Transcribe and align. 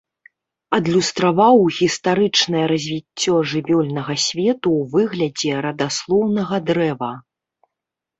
Адлюстраваў 0.75 1.57
гістарычнае 1.79 2.63
развіццё 2.71 3.35
жывёльнага 3.51 4.15
свету 4.25 4.67
ў 4.79 4.89
выглядзе 4.95 5.51
радаслоўнага 5.67 6.55
дрэва. 6.71 7.11